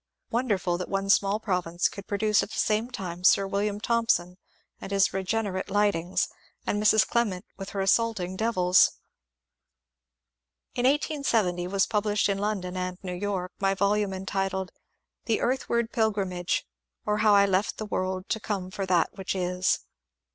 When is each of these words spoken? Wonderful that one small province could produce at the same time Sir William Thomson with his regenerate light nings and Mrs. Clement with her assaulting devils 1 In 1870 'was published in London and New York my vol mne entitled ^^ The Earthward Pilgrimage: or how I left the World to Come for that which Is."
Wonderful 0.31 0.79
that 0.79 0.89
one 0.89 1.11
small 1.11 1.39
province 1.39 1.87
could 1.87 2.07
produce 2.07 2.41
at 2.41 2.49
the 2.49 2.57
same 2.57 2.89
time 2.89 3.23
Sir 3.23 3.45
William 3.45 3.79
Thomson 3.79 4.39
with 4.79 4.89
his 4.89 5.13
regenerate 5.13 5.69
light 5.69 5.93
nings 5.93 6.27
and 6.65 6.81
Mrs. 6.81 7.07
Clement 7.07 7.45
with 7.55 7.69
her 7.69 7.81
assaulting 7.81 8.35
devils 8.35 8.93
1 10.73 10.85
In 10.87 10.91
1870 10.91 11.67
'was 11.67 11.85
published 11.85 12.29
in 12.29 12.39
London 12.39 12.75
and 12.75 12.97
New 13.03 13.13
York 13.13 13.51
my 13.59 13.75
vol 13.75 13.91
mne 13.93 14.15
entitled 14.15 14.71
^^ 14.73 14.75
The 15.25 15.39
Earthward 15.39 15.91
Pilgrimage: 15.91 16.65
or 17.05 17.19
how 17.19 17.35
I 17.35 17.45
left 17.45 17.77
the 17.77 17.85
World 17.85 18.27
to 18.29 18.39
Come 18.39 18.71
for 18.71 18.87
that 18.87 19.15
which 19.15 19.35
Is." 19.35 19.81